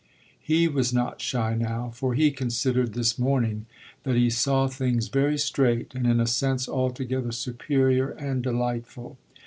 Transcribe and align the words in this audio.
He 0.39 0.67
was 0.67 0.91
not 0.91 1.21
shy 1.21 1.53
now, 1.53 1.91
for 1.93 2.15
he 2.15 2.31
considered 2.31 2.93
this 2.95 3.19
morning 3.19 3.67
that 4.01 4.15
he 4.15 4.31
saw 4.31 4.67
things 4.67 5.09
very 5.09 5.37
straight 5.37 5.93
and 5.93 6.07
in 6.07 6.19
a 6.19 6.25
sense 6.25 6.67
altogether 6.67 7.31
superior 7.31 8.09
and 8.09 8.41
delightful. 8.41 9.19